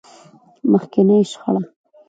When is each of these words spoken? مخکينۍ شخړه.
مخکينۍ 0.71 1.21
شخړه. 1.31 1.61